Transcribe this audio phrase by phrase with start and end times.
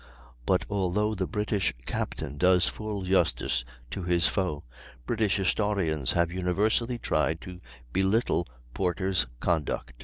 [0.47, 4.63] But although the British captain does full justice to his foe,
[5.05, 7.61] British historians have universally tried to
[7.93, 9.93] belittle Porter's conduct.